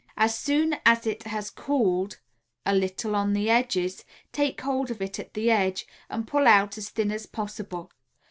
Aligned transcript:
As 0.17 0.35
soon 0.35 0.77
as 0.83 1.05
it 1.05 1.21
has 1.27 1.51
cooled 1.51 2.19
a 2.65 2.73
little 2.73 3.15
on 3.15 3.33
the 3.33 3.51
edges, 3.51 4.03
take 4.31 4.59
hold 4.61 4.89
of 4.89 4.99
it 4.99 5.19
at 5.19 5.35
the 5.35 5.51
edge 5.51 5.85
and 6.09 6.27
pull 6.27 6.47
out 6.47 6.75
as 6.75 6.89
thin 6.89 7.11
as 7.11 7.27
possible. 7.27 7.91